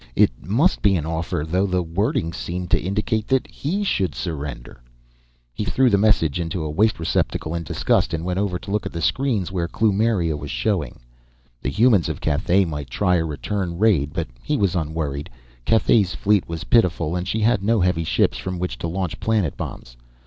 It 0.15 0.31
must 0.43 0.81
be 0.81 0.95
an 0.95 1.05
offer, 1.05 1.45
though 1.47 1.67
the 1.67 1.83
wording 1.83 2.33
seemed 2.33 2.71
to 2.71 2.81
indicate 2.81 3.29
he 3.45 3.83
should 3.83 4.15
surrender! 4.15 4.81
He 5.53 5.63
threw 5.63 5.91
the 5.91 5.97
message 5.99 6.39
into 6.39 6.63
a 6.63 6.71
waste 6.71 6.99
receptacle 6.99 7.53
in 7.53 7.61
disgust 7.61 8.11
and 8.11 8.25
went 8.25 8.39
over 8.39 8.57
to 8.57 8.71
look 8.71 8.87
at 8.87 8.93
the 8.93 8.99
screens 9.01 9.51
where 9.51 9.67
Kloomiria 9.67 10.35
was 10.35 10.49
showing. 10.49 11.01
The 11.61 11.69
humans 11.69 12.09
of 12.09 12.19
Cathay 12.19 12.65
might 12.65 12.89
try 12.89 13.17
a 13.17 13.23
return 13.25 13.77
raid, 13.77 14.11
but 14.11 14.27
he 14.41 14.57
was 14.57 14.73
unworried. 14.75 15.29
Cathay's 15.65 16.15
fleet 16.15 16.49
was 16.49 16.63
pitiful, 16.63 17.15
and 17.15 17.27
she 17.27 17.41
had 17.41 17.61
no 17.63 17.79
heavy 17.81 18.03
ships 18.03 18.39
from 18.39 18.57
which 18.57 18.79
to 18.79 18.87
launch 18.87 19.19
planet 19.19 19.55
bombs. 19.55 19.97